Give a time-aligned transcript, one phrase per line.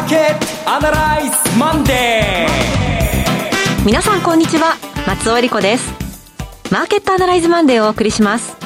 [0.00, 4.76] ーケットアナライズマンデー皆さんこんにちは。
[5.06, 5.92] 松尾理子です。
[6.72, 8.56] マーケットアナライズマンデーをお送りします。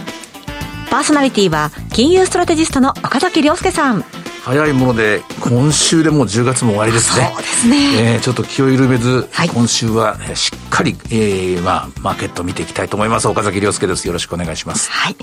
[0.91, 4.05] パーソナリティは金融ストラテジストの岡崎良介さん。
[4.45, 7.33] 早いもので今週でもう10月も終わりですね。
[7.35, 13.27] そうですね、えー、ちょっと気を緩めず、はい、今週はしっかり、えーまあ、マーケットを見ていきたいと思います。
[13.27, 14.07] 岡崎良介です。
[14.07, 14.89] よろしくお願いします。
[14.93, 15.17] はい。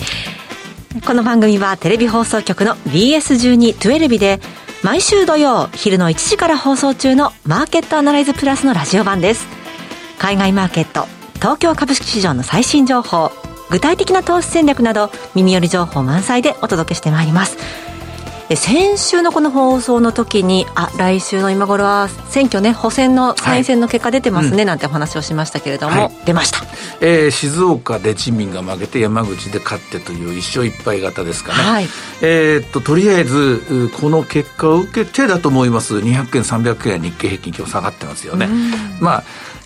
[1.06, 4.42] この番組はテレビ放送局の BS12-12 で
[4.84, 9.46] 毎週土曜昼の1時から放送中のマーケットアナライズプラスのラジオ版です。
[10.18, 13.30] 海外マーケット東京株式市場の最新情報
[13.70, 17.91] 具体的な投資戦略など耳寄り情報満載でお届けしてまいります。
[18.56, 26.60] 先週のこの放送の時にあ来週の今頃は選挙ね補選の参院選の結果出てますね、はい、なんてお話をしましたけれども、はい、出ました、
[27.02, 31.86] えー、静岡で自民が負けて山口で勝ってという一勝一敗型ですかね、はい、
[32.22, 35.96] えー、っととりあえずこの結果を受けてだと思います。
[35.98, 38.48] 200円300円日経平均今日下がってますよね。
[39.00, 39.24] まあ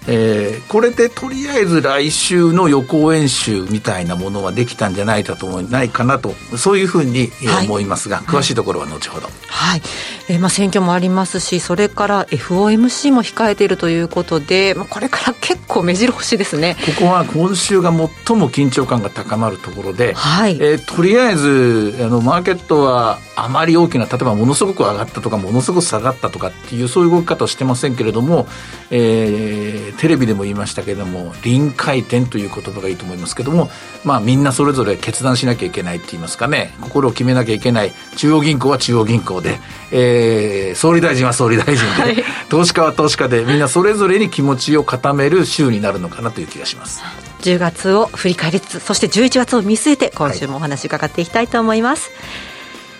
[0.07, 7.29] えー、これでとりあえず来週の予行演習みたいなものはできたんじゃないかと思ないかなとそういうふうに
[7.65, 9.27] 思いますが、はい、詳しいところは後ほど。
[9.47, 9.81] はい、
[10.29, 16.75] えー、まあ選挙もありますしそれから FOMC も控えているということで、まあ、これから結構目白押しですね。
[16.97, 20.55] ここは今週が最も緊張感が高まるところで、はい。
[20.55, 28.47] えー、とりあえずあのマーケットはあまり大きな例えばものすごく上がったとかものすごく下がったとかっていうそういう動き方をしてませんけれども、
[28.91, 33.69] えー、テレビでも言いましたけれども臨界点という言葉がいいと思いますけども、
[34.03, 36.73] まあ、みんなそれぞれ決断しなきゃいけないって言いますかね。
[36.81, 37.91] 心を決めなきゃいけない。
[38.17, 39.59] 中央銀行は中央銀行で、
[39.91, 43.43] えー、総理大臣は総理大臣で、はい、投資家は投資家で。
[43.45, 47.01] みんなそれぞれに気持ちを固める週になるのかなという気がします。
[47.41, 52.15] 10月を振り返りつつそして11月を見据えて今週もお話伺っていきたいと思います、は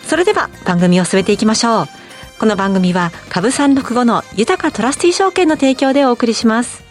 [0.06, 2.06] い、それでは番組を進めていきましょう。
[2.38, 6.85] この番組は株三六五の豊トラスティ証券の提供でお送りします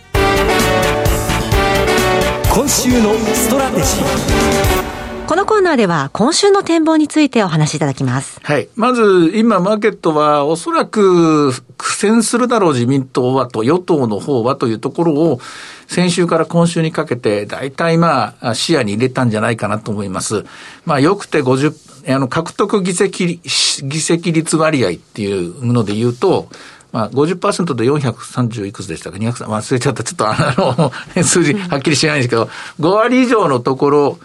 [2.52, 4.94] 今週のストラテジー
[5.26, 8.38] このコーナーでは今週の展望についてお話しいただきます。
[8.42, 8.68] はい。
[8.76, 15.40] まず、今、マーケットはおそらく苦戦するだろう自民党はと、与党の方はというところを、
[15.86, 20.44] 先週から今週にかけて、大体まあ、視野に入れたんじゃないかなと思います。
[20.84, 23.40] まあ、よくて50、あの、獲得議席、
[23.82, 26.48] 議席率割合っていうので言うと、
[26.94, 30.04] まあ50%で430いくつでしたか、200、忘れちゃった。
[30.04, 30.92] ちょっとあの、
[31.24, 34.18] 数字はっきりしないんですけど、5割以上のところ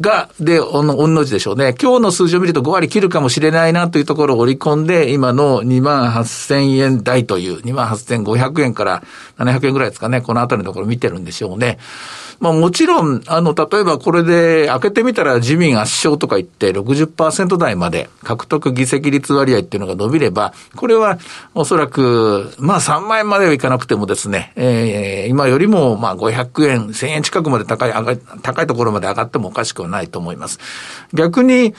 [0.00, 1.74] が、で、おの、おんの字でしょうね。
[1.82, 9.02] 今日の数字を見ると5割切るかもしれないなというところを織り込んで、今の2万8000円台という、2万8500円から
[9.38, 10.20] 700円ぐらいですかね。
[10.20, 11.80] このあたりのところ見てるんでしょうね。
[12.42, 21.20] まあもちろん、あの、例えばこれで開けてみたら自民圧勝とか言って60%台まで獲得議席率割合っていうのが伸びれば、これは
[21.54, 27.92] おそらく、まあ3万円まではいかなくてもですね、えー、今よりもまあ500円、1000円近くまで高い、
[28.42, 30.58] 高いところまで上がってもおかしくはないと思います。
[31.14, 31.76] 逆に、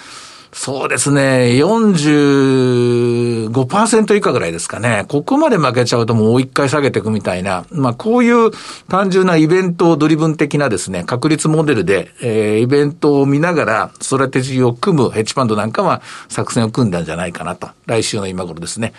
[0.56, 5.06] そうですね、45%以下ぐらいですかね。
[5.10, 8.52] ここまで負けちゃうともう一回下げていくみたいな、まあこういう
[8.88, 17.70] 単純なイベントドリブン的なですね、確率モデルで、えー、イベントを見ながら、ストラテジーを組むヘッジファンドなんかは作戦を組んだんじゃないかなと。
[17.88, 18.94] 来週の今頃ですね。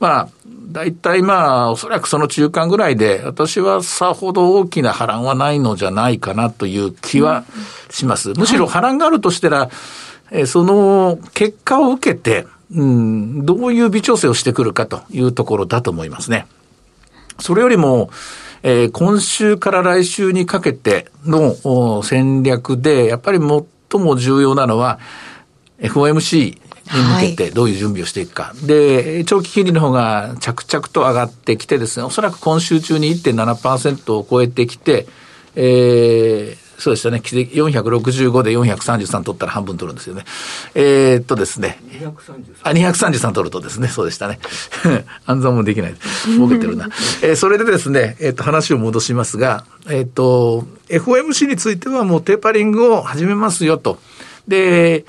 [0.00, 0.28] まあ、
[0.72, 7.44] 大体まあ、おそらくその中間ぐらいで、私はさほど大きな波乱はないのじゃないかなという気は
[7.90, 8.32] します。
[8.36, 9.70] むしろ波乱があるとしたら、
[10.30, 16.46] えその結果を受けて、うん、どういう微調整をしてくるかというところだと思いますね。
[17.38, 18.10] それよりも、
[18.62, 24.98] えー、今週から来週にかけての戦略で、やっぱり最も重要なのは、
[25.78, 28.42] FOMC に向けてどういう準備をしていくか。
[28.44, 35.06] はい、で、長期金利の方が着々と上がってきてですね、おそらく今週中に1.7%を超えてきて、
[35.54, 37.18] えー、そうでしたね。
[37.18, 40.24] 465で433取ったら半分取るんですよね。
[40.74, 41.78] えー、っとですね。
[41.90, 42.54] 233。
[42.62, 43.88] あ、233取るとですね。
[43.88, 44.38] そうでしたね。
[45.26, 45.94] 暗算もできない。
[46.26, 46.88] 儲けてるな。
[47.22, 53.98] えー、それでですね、えー、っと、話を戻しますが、えー、っと、FOMC についてはもうテーパリングを始めますよと。
[54.46, 55.06] で、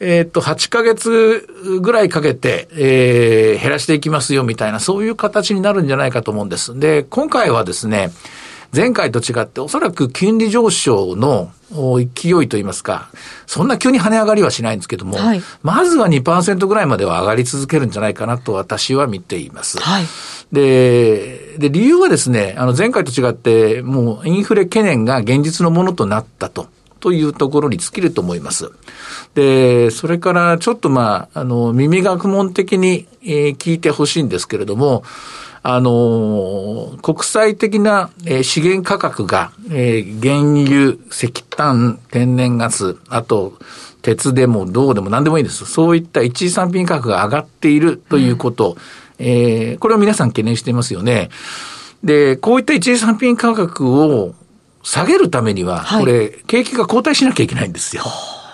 [0.00, 1.46] えっと、8ヶ月
[1.80, 6.76] ぐらいかけて、えー、減らしていきますよみたいな、そういう形になるんじゃないかと思うんです。
[6.78, 8.10] で、今回はですね、
[8.74, 13.10] 前回と違っておそらく金利上昇の勢いといいますか、
[13.46, 19.78] そんな急に跳ね上がりはしないんですけども、はい、まずは2%ぐらいまでは上がり続けるんじゃないかなと私は見ています。
[19.78, 20.04] はい、
[20.52, 26.68] で、で、理由はですね、あの前回と違って、もうインフレ懸念が現実のものとなったと。
[27.00, 28.70] というところに尽きると思います。
[29.34, 35.02] で、それからちょっとまあ、あの、耳学問的に、えー、聞いてほしいんですけれども、
[35.64, 43.54] あの、国際的な、えー、資源価格が、えー、原油、石炭、天然ガス、あと、
[44.02, 45.64] 鉄でも銅でも何でもいいです。
[45.64, 48.76] そういった一時産品価格が上がっているということ、
[49.20, 51.30] うん、えー、これを皆さん懸念していますよね。
[52.02, 54.34] で、こういった一時産品価格を
[54.82, 58.02] 下げるためには、これ、景気が後退しなきゃいけないんですよ。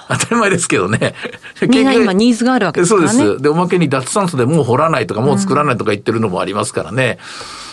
[0.10, 1.14] 当たり前ですけどね。
[1.68, 3.08] みんな今ニーズがあるわけですね。
[3.08, 3.42] そうです。
[3.42, 7.18] で、おまけに脱炭素でもう掘らないとか、もう作らないとか言ってるのもありますからね。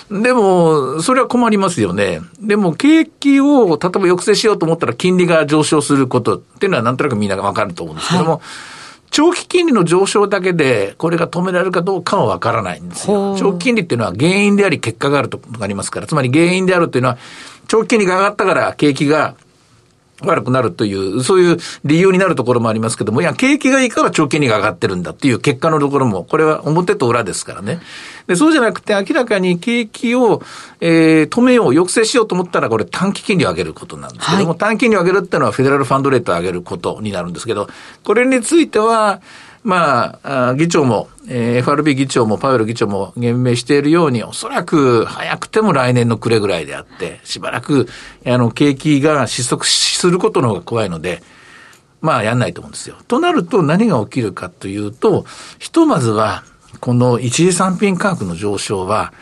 [0.09, 2.21] うん、でも、それは困りますよね。
[2.39, 8.41] でも、景気を、例えば抑制しようと思ったら、金利が上昇することっていうのは、なんとなくみんながわかると思うんですけども、はい
[9.11, 13.37] 長期金利の上昇だけで、これが止められるかどうかはわからないんですよ。
[13.37, 17.17] 長期金利っていうのは原因であり結果があるとありますから、つまり原因であるというのは、
[17.69, 19.35] 長期金利が上がったから景気が
[20.21, 27.81] 悪くなるという、そういう理由になるところもありますけども、いや、景気がいいから長期金利が上がってるんだっていう結果のところも、これは表と裏ですからね。
[28.27, 30.41] で、そうじゃなくて明らかに景気を、
[30.79, 37.67] えー、止めよう、抑制しようと思ったら、これ短期金利を上げることなんですけども、はい、短期金利を上げるっていうのはフェデラルファンドレートを上げることになるんですけど、
[38.03, 39.21] これについては、
[39.65, 47.87] まあ、議長も、えー、FRB 議長もパウエル議長も言明しているように、おそらく早くても来年の暮れぐらいであって、しばらく、
[48.27, 51.23] あの、景気が失速することの方が怖いので、
[51.99, 52.97] まあ、やんないと思うんですよ。
[53.07, 55.25] となると何が起きるかというと、
[55.57, 56.43] ひとまずは、
[56.79, 59.13] この一次産品価格の上昇は、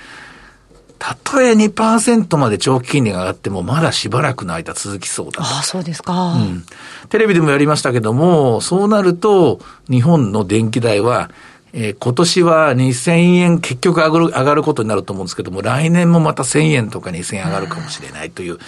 [1.04, 6.36] たとえ2%まで長期金利が上がっても、まだしばらくの間続きそうだああ、そうですか。
[6.36, 6.64] うん。
[7.10, 9.60] テレビでもやりましたけども、そうなると、
[9.90, 11.30] 日本の電気代は、
[11.74, 18.60] えー、今年は2000円結局上がる、上がることになると思うんですけども、来年もまた1000円とか2000円上がるかもしれないという、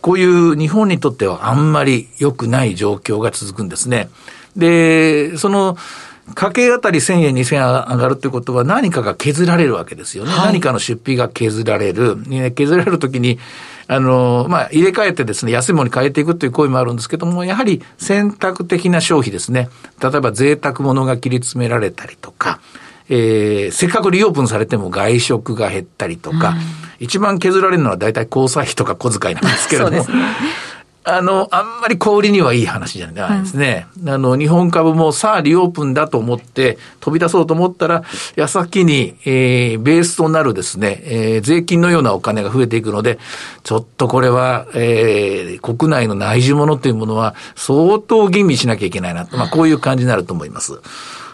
[0.00, 4.08] こういう日本にとってはあんまり良くない状況が続くんですね。
[4.56, 5.76] で、その、
[6.34, 10.30] 家計あたり1000円、2000円上がるってことは何かが削られるわけですよね。
[10.30, 12.16] はい、何かの出費が削られる。
[12.54, 13.38] 削られるときに、
[13.86, 19.70] あの、まあ、入れ替えてですね、安いものに変えていくという行為もあるんですけども、やはり選択的な消費ですね。
[20.02, 22.60] 例えば贅沢物が切り詰められたりとか、
[23.08, 26.56] えー、せっかくリオープンされても外食が減ったりとか、うん、
[27.00, 30.04] 一番削られるのは大体交際費とか小遣いなんですけれども、ね、
[31.04, 33.86] あの、あんまり小売りにはいい話じゃないですね。
[34.02, 38.04] うん、あの、日本株もさあリオープンだと思って飛び出そうと思ったら、
[38.36, 43.18] 矢先に、えー、ベースとなるですね、えー、税金のようなお金が増えていくので、
[43.62, 49.26] ちょっとこれは、えー、国内の内需物というものは相当吟味しなきゃいけないな。
[49.32, 50.80] まあ、こういう感じになると思います。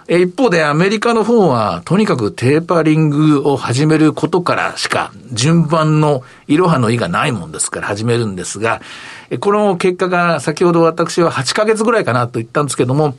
[0.07, 8.83] 一方でアメリカの方は、とにかくテーパリングを始めることからしか、順番のいろはの意がないもんですから始めるんですが、
[9.41, 13.17] この結果が先ほど私は8ヶ月ぐらいかなと言ったんですけども、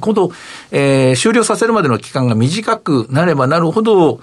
[0.00, 0.30] 今度、
[0.70, 4.20] えー、終了させるまでの期間が短くなればなるほど、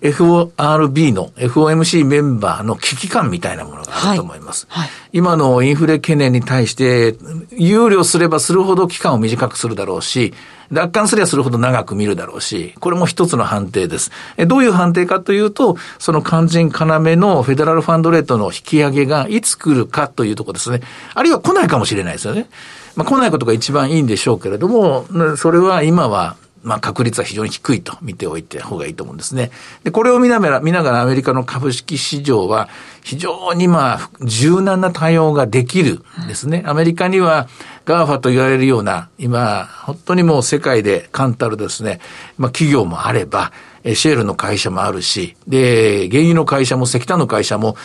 [0.00, 4.66] FORB の FOMC メンバーの危機感みたいなものがあると思います。
[4.68, 7.16] はいはい、今のインフレ懸念に対して、
[7.52, 10.34] 憂慮すればするほど期間を短くするだろうし、
[10.70, 14.10] 楽観すればするほど長く見るだろうし、これも一つの判定です。
[14.46, 20.82] どういう判定かというと、その肝心要のフェデラルファンドレートの引き上げがいつ来るかというところですね。
[21.14, 22.48] あるいは来ないかもしれないですよね。
[22.96, 25.06] まあ来ないことが一番いいんでしょうけれども、
[25.36, 29.50] それは今はまあ、確率は非常に低いと見ておいた方がいいと思うんですね。
[29.84, 32.68] で、これを見ながら、見ながらアメリカの株式市場は
[33.02, 36.62] 非常にまあ、柔軟な対応ができるんですね。
[36.66, 37.48] アメリカには
[37.86, 42.00] GAFA と言われるような、今、本当にもう世界で簡単ですね、
[42.36, 43.52] まあ企業もあれば、
[43.94, 47.76] シェールの会社もあるし、で、原油の会社も石炭の会社も、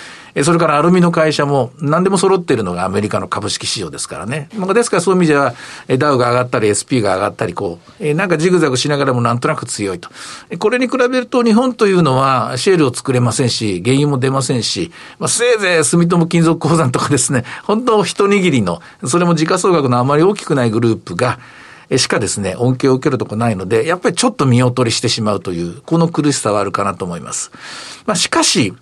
[0.41, 4.49] それからアルミの会社も何でも揃っているのがアメリカの株式市場ですからね。
[4.73, 5.53] ですからそういう意味では、
[5.99, 10.09] ダウが上がったり SP が上がったり、こう、なんかジグザグしながらもなんとなく強いと。
[10.57, 21.39] これに比べると日本というのはシェールを作れませんし、原油も出ませんし、まあ、せいぜい住友金属鉱山とかですね、本当一握りの、それも時価総額のあまり大きくないグループが、
[21.97, 27.51] しかですね、恩恵を受けるとこないので、やっぱりちょっと見劣りしてしまうという、この苦しさはあるかなと思います。
[28.05, 28.73] まあ、しかし、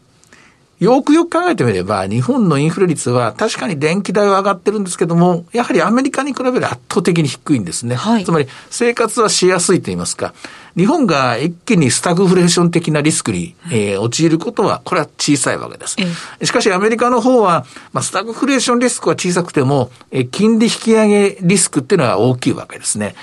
[0.82, 7.94] よくよく考えてみれば、日本のインフレ率は確かに電気代は上がってるんですけども、やはりアメリカに比べる圧倒的に低いんですね。
[7.94, 10.34] はい、つまり、生活はしやすいと言いますか、
[10.76, 15.98] 日本が一気にスタグフレーション的なリスクに、えー、陥ることは、これは小さいわけです。
[16.44, 23.14] しかし、アメリカの方は、まあ、スタグフレーションリスクは小さくても、えー、金利引き上げリスクっていうのは大きいわけですね。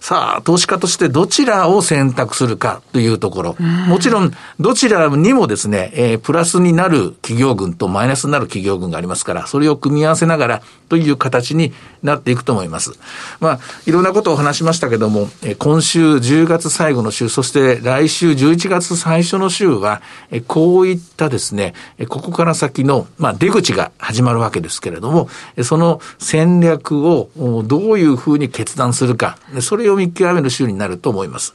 [0.00, 3.56] さあ、投資家としてどちらを選択するかというところ。
[3.88, 12.92] もちろん、どちらにもですね、えー、プラスになる企業群とマイナスになる企業群がありますから、それを組み合わせながらという形になっていくと思います。
[13.40, 20.00] まあ、いろんなことを話しましたけども、えー、今週10月最後の週、そして来週11月最初の週は、
[20.30, 21.74] えー、こういったですね、
[22.08, 25.28] ここから先の、まあ、出口が始まるわけですけれども、
[25.62, 27.30] その戦略を
[27.64, 31.54] どういうふうに決断するか、それを見極める週になると思います。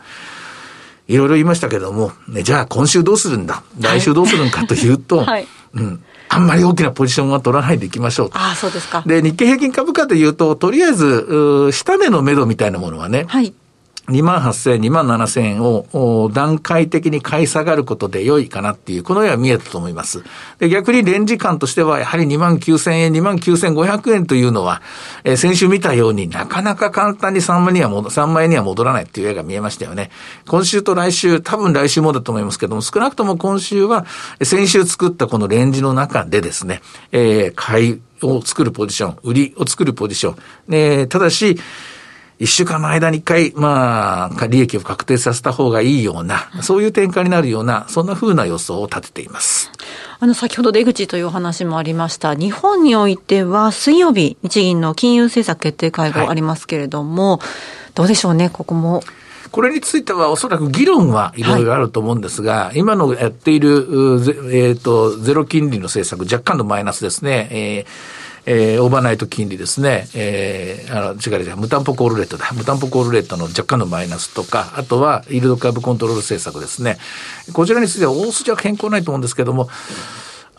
[1.08, 3.64] いろいろ言いましたけども、ね、じゃあ今週どうするんだ？
[3.80, 6.04] 来週どうするんかというと、 はい、うん。
[6.30, 9.04] あんまり大きなポジションは取らないでいきましょうああ、そうですか。
[9.06, 13.54] で、日経平均株価でいうと、とりあえず、下値の目処みたいなものはね、はい。
[14.10, 20.24] 2万8000円、2万7000円を段階的に買い下がることで良いかなっていう、この絵は見えたと思います。
[20.60, 24.82] で、逆にレンジ感としては、やはり2万9000円、2万9500円というのは、
[25.24, 30.12] えー、先週見たようになかなか簡単に3万には戻、3万円には戻らないっていう絵が見えましたよね。
[30.48, 34.06] 今週と来週、多分来週もだと思いますけども、少なくとも今週は、
[34.42, 36.82] 先週作ったこのレンジの中でですね、
[37.14, 40.36] えー、買いを作るポジション、売りを作るポジション。
[40.76, 41.58] えー、ただし、
[42.44, 49.72] 一週間の間に一回、まあ、利益を確定させた方がいいような、そういう展開になるような、そんな風な予想を立てています。
[50.20, 52.36] あの、先ほど出口というお話もありました。
[52.36, 57.40] 日本においては、水曜日、日銀の金融政策決定会合ありますけれども、はい、
[57.96, 59.06] どうでしょうね、ここも。
[59.52, 63.70] これについてはおそらく議論はいろいろあると思うんですが、はい、今のやっている、
[64.52, 67.48] えっ、ー、と、ゼロ金利の政策、若干のマイナスですね。
[67.52, 72.50] えーえー、オーバーナイト金利ですね、えー、あの、違う違う、無担保コールレートだ。
[72.54, 76.98] 無担保コールレートの若干のマイナスとか、あとは、イールドカーブコントロール政策ですね。
[77.54, 79.70] こちらについては大筋は変更ないと思うんですけども、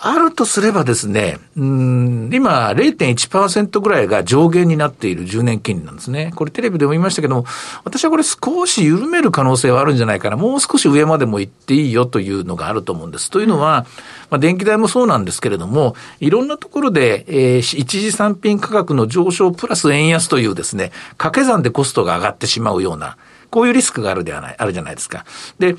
[0.07, 6.31] あるとすればですね、うん、今0.1%ぐらいが上限になっている10年金利なんですね。
[6.37, 7.47] これテレビでも言いましたけども、
[7.85, 10.37] 私はこれ少し緩める可能性はあるんじゃないかな。
[10.37, 13.31] もう少し上までも行っていいよというのがあると思うんです。
[13.31, 13.87] というのは、
[14.29, 23.17] まあ、電気代もそうなんですけれども、いろんなところで、えー、一時産品価格の上昇プラス円安というですね、掛け算でコストが上がってしまうような、
[23.55, 25.25] こういうリスクがあるではない、あるじゃないですか。
[25.61, 25.77] で、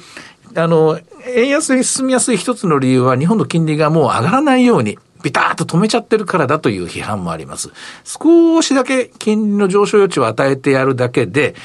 [0.53, 7.71] あの、円安に進みやすい一つの理由は日本の金利がもう上がらないように、ビターッと止めちゃってるからだという批判もあります。
[8.03, 11.55] 少しだけ金利の上昇余地を与えてやるだけで、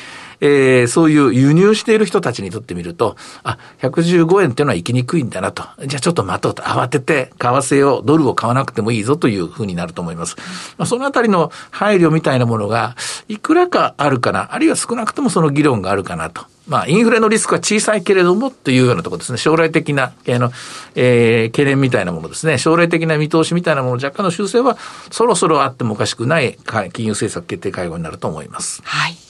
[0.41, 5.65] えー、そういう輸入している人たちにとってみると、あ、115円っていうのは行きにくいんだなと。
[5.87, 6.63] じゃあちょっと待とうと。
[6.63, 10.37] 慌てて、為替を、ドルを買わなくてもいいぞというふうになると思います。
[10.79, 12.97] まあ、そのあたりの配慮みたいなものが、
[13.29, 16.45] いくらかあるかな、あるいは少なくともその議論があるかなと。
[16.69, 19.39] まあ、インフレのリスクは小さいけれどもというようなところですね。
[19.39, 20.53] 将来的な、あの、
[20.95, 22.59] えー、懸念みたいなものですね。
[22.59, 24.79] 将来的な見通しみたいなもの、若干の修正は
[25.11, 26.57] そろそろあってもおかしくない
[26.93, 28.83] 金融政策決定会合になると思います。
[28.85, 29.30] はい。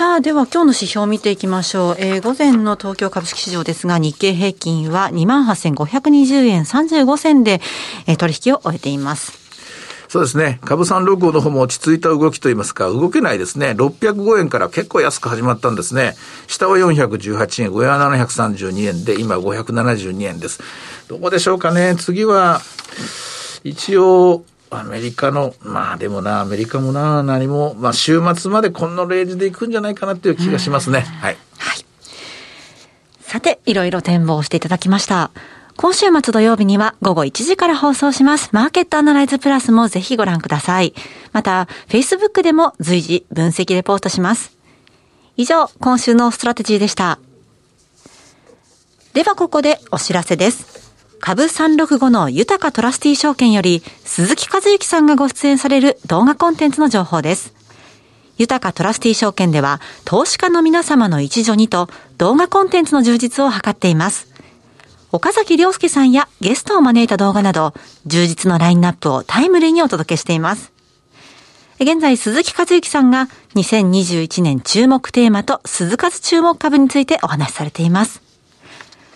[0.00, 1.96] さあ、では今日の指標を見ていきましょう。
[1.98, 7.60] えー、午前の東京株式市場ですが、日経平均は28,520円35銭で、
[8.06, 9.38] えー、取引を終えています。
[10.08, 10.58] そうですね。
[10.64, 13.72] 株三六五の方も落ち着いた動きといいますか、動けないですね。
[13.72, 16.14] 605円から結構安く始まったんですね。
[16.46, 20.62] 下は418円、上は732円で、今572円です。
[21.08, 21.94] どうでしょうかね。
[21.98, 22.62] 次は、
[23.64, 31.00] 一応、アメリカの、まあでもな、アメリカもな、何も、まあ週末までこのレージでいくんじゃないかなっていう気がしますね。
[31.00, 31.36] はい。
[31.58, 31.84] はい。
[33.20, 35.30] さて、いろいろ展望していただきました。
[35.76, 38.50] 今週末土曜日には午後1時から放送します。
[38.52, 40.94] マーケットアナライズプラスもぜひご覧ください。
[41.32, 44.56] また、Facebook でも随時分析レポートします。
[45.36, 47.18] 以上、今週のストラテジーでした。
[49.14, 50.79] ではここでお知らせです。
[51.20, 57.54] 株365の豊かトラスティ証券より鈴木和之さんがご出演される動画コンテンツの情報です。
[58.38, 64.28] 豊かトラスティ証券では投資家の皆様の一助にと動画コンテンツの充実を図っています。
[65.12, 67.74] 岡崎良介さんやゲストを招いた動画など
[68.06, 70.72] 充実のラインナップをタイムリーにお届けしています。
[71.80, 78.29] 現在、鈴木和之さんが2021年注目テーマと鈴数注目株についてお話しされています。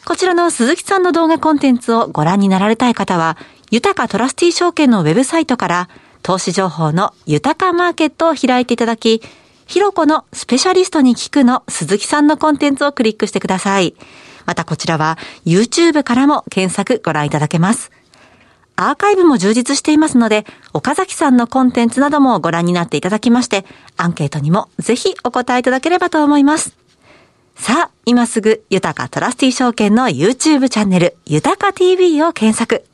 [0.05, 3.39] こちらの鈴木さんの動画コンテンツをご覧になられたい方は、
[3.71, 5.89] 豊かトラスティ証券のウェブサイトから
[6.23, 9.23] 投資情報の豊かマーケットを開いていただき、
[9.67, 13.95] ひろこのスペシャリストに聞くの鈴木さんのコンテンツをクリックしてください。
[14.45, 17.91] またこちらは YouTube からも検索ご覧いただけます。
[18.77, 20.45] アーカイブも充実していますので、
[20.75, 23.65] 岡崎さんのコンテンツなどもご覧になっていただきまして、
[23.97, 26.84] アンケートにもぜひお答えいただければと思います。
[27.57, 32.85] さあ、今すぐ、豊かトラスティ証券の YouTube チャンネル、豊か TV を検索。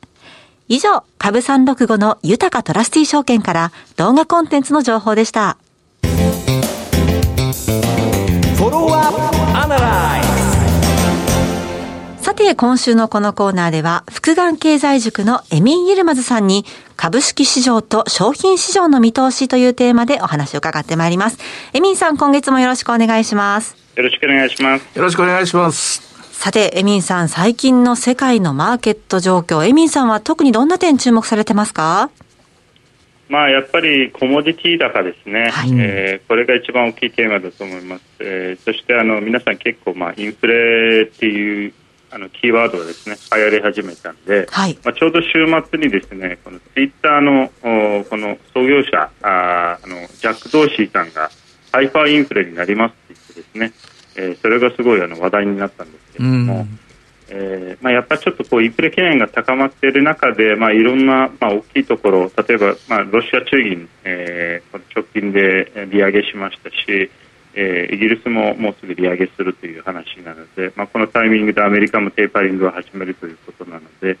[0.67, 5.57] 以上、株365の豊かトラスティ証券から動画コンテンツの情報でした。
[12.21, 16.65] さて、今週のこのコーナーでは、福眼経済塾のエミン・イルマズさんに、
[16.95, 21.39] 株式市場と商品市場の見通しというテーマでお話を伺ってまいります。
[21.73, 23.80] エミンさん、今月もよろしくお願いします。
[23.95, 24.97] よろしくお願いします。
[24.97, 26.01] よろしくお願いします。
[26.31, 32.09] さて、エミンさん、最近の世界のマーケット状況、エミンさんは特にどんな点注目されてますか？
[33.29, 41.73] まあ、やっぱりコモディティ高ですね、はい、えー、これが一番大きいテーマだと思います、えー、そしてあの皆さん結構、まあ、インフレっていう
[42.09, 45.29] あのキーワードがですね流行り始めたんで、はい、まあ、ちょうど週
[45.69, 47.49] 末にですねこのツイッターの
[48.03, 51.31] この創業者ああのジャック・ドーシーさんが
[51.71, 53.73] ハイパーインフレになりますって言ってですね、
[54.15, 56.79] えー、それがすごいあの話題になったんですけれども、うん。
[57.33, 67.09] えーまあ、やっぱりちょっとこうインフレ懸念が高まっている中で、まあ、いろんな、まあ、大きいところ例えば、まあ、ロシア中銀、えー、直近で利上げしましたし、
[67.53, 74.17] えー、イギリスももうすぐ利上げするという話なので、まあ、このタイミングでアメリカもテーパリングを始めるということなので、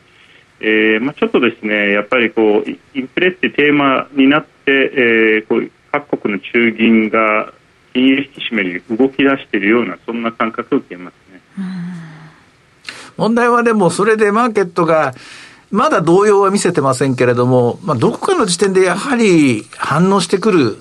[0.61, 7.53] えーまあ、ちょっとですねやっぱりこうインフレってテーマになって、えー、こう各国の中銀が
[7.93, 11.41] 金融引き締めに動き出しているようなそんな感覚を受けますね。
[13.17, 15.13] 問題はでも、それでマーケットが、
[15.69, 20.77] まだ動揺は見せてませんけれども、まあ、どこかの時点でやはり反応してくる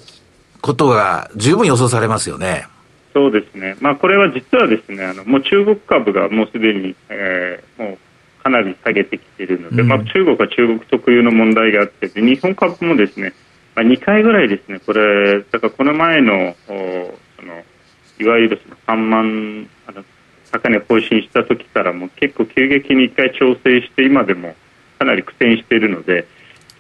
[0.61, 2.67] ことが十分予想されますよね。
[3.13, 13.35] そうですね、まあ、これは実はですねあのもう中国株がもうすでに、えー、もうかなり下げてきているので、うん、まあ、中国は中国特有の問題があってで日本株もですね、ま
[13.75, 14.81] あ、2回ぐらいですね。
[14.81, 17.65] これだからこの前のその
[18.19, 20.05] いわゆるその3万あの
[20.51, 24.55] 高値更新した時からも結構急激に1回調整して今でも
[24.99, 26.27] かなり苦戦しているので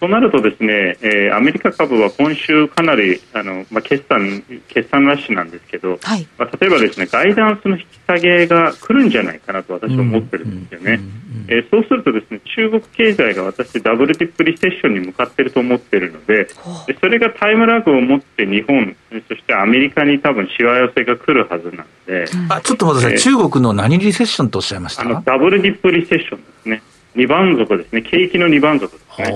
[0.00, 11.00] となるとですね、えー、アメリカ株は今週かなりあの、まあ、決算決算ラッシュなんですけど、はい、まあ、例えばですねガイダンスの引き下げが来るんじゃないかなと私は思ってるんですよね、
[11.48, 16.44] えー、そうするとですね中国経済が私ダブルディップリセッションに向かっていると思っているので
[16.86, 18.96] でそれがタイムラグを持って日本
[19.28, 25.02] そしてアメリカに多分しわ寄せが来るはずなので、あちょっと待ってください、えー、中国の何リセッションとおっしゃいました？
[25.02, 26.82] あのダブルディップリセッションですね
[27.16, 29.32] 2番底ですね、景気の2番底ですね。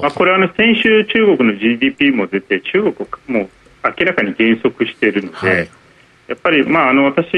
[0.00, 2.94] まあ、これは、ね、先週、中国の GDP も出て、中国
[3.28, 3.48] も
[3.84, 5.68] 明らかに減速しているので、はい
[6.32, 7.28] やっぱり、まあ、あの私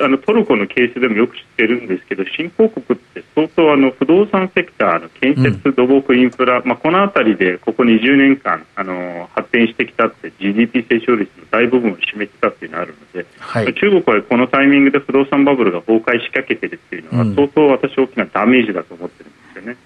[0.00, 19.76] あのトルコのケースでもよく知ってるんですけど新興国って相当あの不動産セクターの建設、土木、インフラ、まあ、この辺りでここ20年間あの発展してきたって GDP 成長率の大部分を占めてたっていうのがあるので、はい、中国はこのタイミングで不動産バブルが崩壊しかけてるっていうのは、相当私大きなダメージだと思ってるんですよね。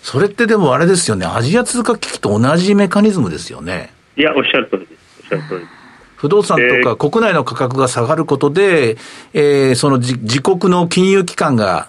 [0.00, 3.92] それってでもあれですよね、アジア通貨危機と同じメカニズムですよね。
[4.16, 5.20] いや、おっしゃる通りです。
[5.20, 5.81] おっしゃる通りです。
[6.22, 8.96] 不動産とか国内の価格が下がることで、
[9.34, 11.88] えー、その自国の金融機関が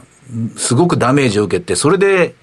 [0.58, 2.34] すごくダメージを受けて、それで、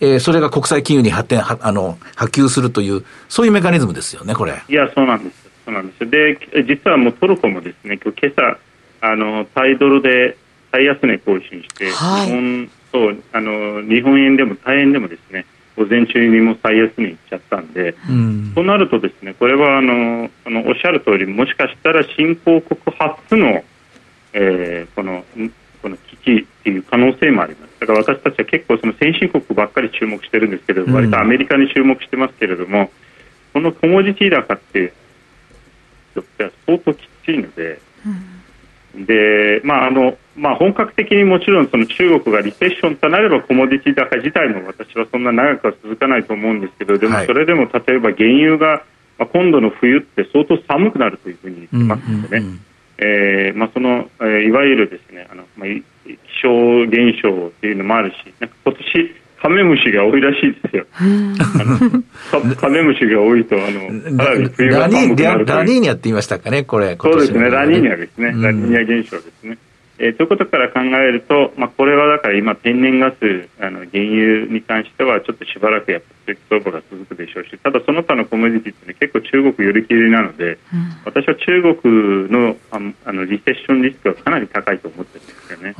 [0.00, 4.62] えー、それが国際金融に発展、はあの、波及するという、そういうメカニズムですよね、これ。
[4.68, 5.50] いや、そうなんです。
[5.64, 6.08] そうなんです。
[6.08, 8.56] で、実はもうトルコもですね、今朝、
[9.00, 10.36] あの、タイドルで
[10.70, 23.64] 最安値更新して、はい、日本、そう、あの、日本円でもタイ円でもですね、午前中にも最安値いっちゃったんで、うん、となるとですねこれはあのあのおっしゃる通りもしかしたら新興国初の、
[24.32, 25.24] えー、この
[25.82, 27.80] この危機っていう可能性もあります。
[27.80, 32.90] だから私たちは結構その先進国ばっかり注目してるんですけど、うん、割とアメリカに注目してますけれども
[33.52, 34.94] このコモディティ高って
[36.66, 37.80] 相当きついので。
[38.06, 39.06] うん。
[39.06, 48.82] で、まああのまあ、本格的にもちろんその中国がリセッションとなればコモディティ高自体も私はそんな長くは続かないと思うんですけどでもそれでも例えば原油が、
[49.18, 52.46] まあ、今度の冬って相当寒くなるというふうに言ってますのでね、
[52.98, 60.86] えまあ、その、えー、いわゆるですねあの、まあ、気象現象っていうのもあるしなんか今年カメムシが多いらしいですよ。
[62.56, 66.96] カメムシが多いと、あの、かなり冬が寒くなるラニーニャって言いましたかね、これ。
[66.98, 68.28] そうですね、ラニーニャですね。
[68.28, 69.58] ラニーニャ現象ですね。
[69.98, 85.74] えー、ということから考えると、まあ、これはだから今、天然ガス、あの原油に関してはちょっとしばらくやっぱり相場が続くでしょうし、ただその他のコモディティって、ね、結構中国寄り切りなので、うん、私は中国のああのリセッションリスクはかなり高いと思ってるんですよね。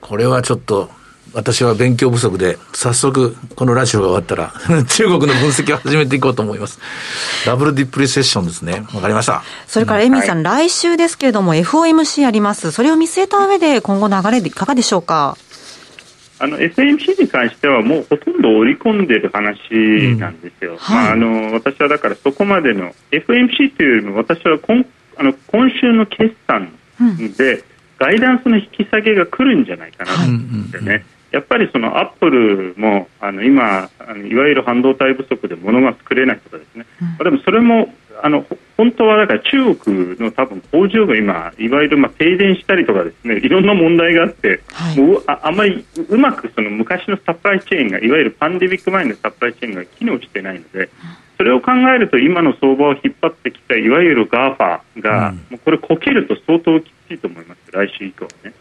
[0.00, 0.90] これはちょっと
[1.34, 4.52] 私は勉強不足で、早速、このラジオが終わったら、
[4.86, 6.78] 中国の分析を始めていこうと思います。
[7.44, 8.84] ダブルディプリセッションですね。
[8.94, 9.42] わかりました。
[9.66, 12.70] それから、エミーさん、はい、来週ですけれども、FOMC あります。
[12.70, 15.36] それを見据えた上で、今後流れでいかがでしょうか？
[16.38, 19.56] あの FMC に関してはもうほとんど織り込んでる話
[20.18, 20.78] なんですよ、うん。
[20.78, 24.84] はい、まあ、あの私はだからそこまでの FMC というよりも私は今
[25.16, 26.72] あの今週の決算
[27.38, 27.62] で、
[27.98, 37.92] ガイダンスの引き下げが来るんじゃないかなと思ってね、はい、やっぱりそのアップルもあの今あのいわゆる半導体不足で物が作れないとかですね、うん、でもそれも
[38.22, 50.88] あの本当はだから中国の多分工場が今いわゆるまあ停電したりとかですねいろんな問題があって、はい、もうああんまりうまくその昔のサプライチェーンがいわゆるパンデミック前のサプライチェーンが機能してないので。
[51.36, 57.72] それを考えると今の相場を引っ張ってきたいわゆる GAFA が、うん、もうこれこけると相当きついと思います。
[57.72, 58.54] 来週以降ね。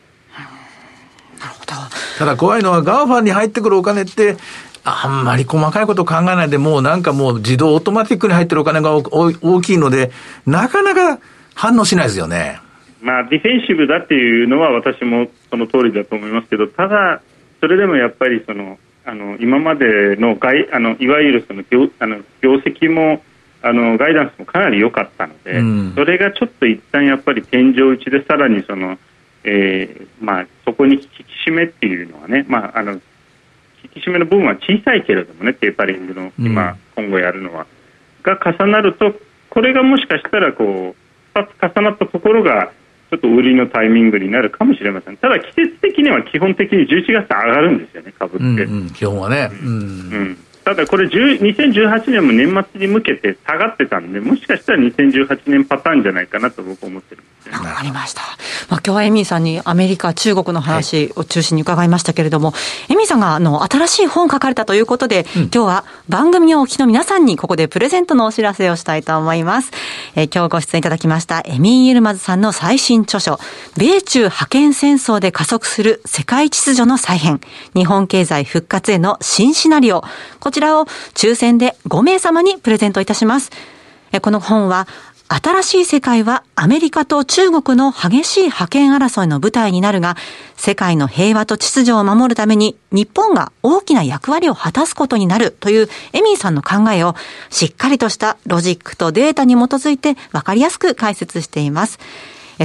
[1.43, 1.73] なるほど。
[2.17, 4.37] ただ怖いのは GAFA に入ってくるお金って
[4.85, 10.11] あんまり細かいこと考えないで、もうなんかもう自動オートマティックに入ってるお金が大きいので、
[10.45, 11.19] なかなか
[11.55, 12.59] 反応しないですよね。
[13.01, 17.21] まあ、ディフェンシブだっていうのは私もその通りだと思いますけど、ただ、
[17.59, 23.21] それでもやっぱりその、あの今までの外あのいわゆるその業あの業績も
[23.61, 28.97] あのガイダンスもかなり良かったので、うん、それがちょっと一旦やっぱり天井打ちでさらにその、
[29.43, 31.07] えーまあ、そこに引き
[31.47, 33.01] 締めっていうのはね、まあ、あの引
[33.93, 37.65] き締めの部分は小さいけれどもねテーパリングの今、うん、今後やるのは
[38.23, 39.13] が重なると
[39.49, 42.71] これがもしかしたらこう2つ重なったところが
[43.11, 45.17] ちょっと売りのタイミングになるかもしれません。
[45.17, 58.21] ただ季節的には基本的に11月上がるんですよね株って、うんうん、基本はね、うん、うんただこれ2018年も年末に向けて下がってたんでもしかしたら2018年パターンじゃないかなと僕は思ってるわかりました。
[58.69, 62.57] まあ、今日はエミーさんにアメリカ、中国の話を中心に伺いましたけれども、は
[62.89, 69.71] い、エミーさんがあの新しい本を書かれたということで、うん、今日は番組をお聞きの皆さんにここでプレゼントのお知らせをしたいと思います。
[70.15, 73.39] えー、今日ご出演いただきましたエミー・ユルマズさんの最新著書、
[73.77, 77.41] 米中覇権戦争で加速する世界秩序の再編、
[77.75, 80.03] 日本経済復活への新シナリオ、
[80.39, 80.85] こちらを
[81.15, 83.51] 抽選で5名様にプレゼントいたします。
[84.21, 84.87] この本は
[85.27, 90.15] 新しい世界はアメリカと中国の激しい覇権争いの舞台になるが、
[90.55, 97.15] 世界の平和と秩序を守るために日本が大きな役割を果たすことになるというエミーさんの考えを
[97.49, 101.99] しっかりとしたロジックとデータに基づいて分かりやすく解説しています。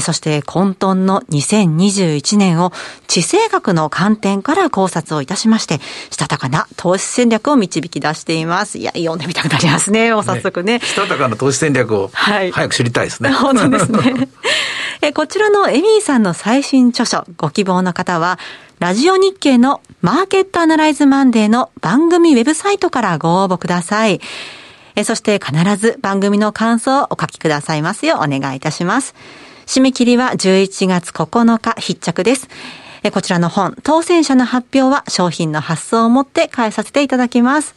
[0.00, 2.72] そして混沌の2021年を
[3.06, 8.78] 地政学の観点から考察をいたしまして、したたかな投資戦略を導き出しています。
[8.78, 10.80] いや、読んでみたくなりますね、もう早速ね。
[10.80, 13.30] したたかな投資戦略を、はい、早く知りたいですね。
[13.30, 14.28] 本当ですね。
[15.00, 18.38] えこちらのエミーさんの最新著書、ご希望の方は、
[18.80, 24.20] ラジオ日経のマーケットアナライズマンデーの番組ウェブサイトからご応募ください。
[24.94, 29.14] えそして必ず番組の感想をお書きくださいますようお願いいたします。
[29.68, 32.48] 締め切りは11月9日必着です。
[33.12, 37.76] こちらの本、当選者の発表は商品の発送をもって返させていただきます。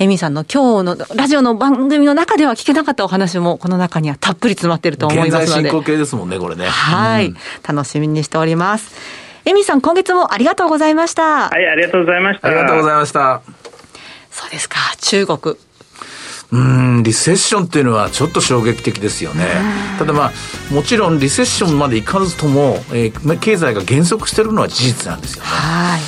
[0.00, 5.44] エミさんの今日のラジオの番組の中では聞けなかったお話もこの中にはたっぷり詰まっていると思いますので。
[5.44, 6.66] 現在進行形ですもんね、これね。
[6.66, 8.92] はい、うん、楽しみにしております。
[9.44, 11.48] エミさん、今月もありがとうございました。
[11.48, 12.48] はい、ありがとうございました。
[12.48, 13.40] ありがとうございました。
[14.32, 15.56] そうですか、中国。
[16.52, 19.44] うん、リセッションっていうのはちょっと衝撃的ですよね。
[19.98, 25.48] ただまあ、もちろんリセッションまでいかずとも、えー、経済が減速してるのは事実なんですよね。
[25.48, 26.00] はい。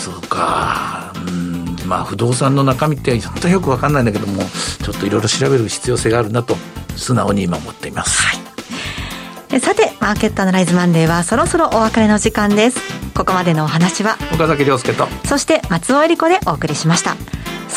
[0.00, 1.12] そうか。
[1.26, 4.42] うん、まあ不動産の中身って本当よくわかんないんだけども、
[4.82, 6.56] ちょっといろいろ調べる必要性があるなと、
[6.96, 8.22] 素直に今思っています。
[8.22, 9.60] はい。
[9.60, 12.80] さて、マーケットアナライズマンデーはそろそろお別れの時間です。
[13.14, 17.16] ここまでのお話は、岡崎亮介と、そして松尾恵理子でお送りしました。